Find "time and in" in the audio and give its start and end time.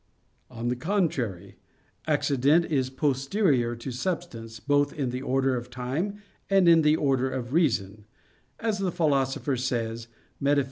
5.69-6.81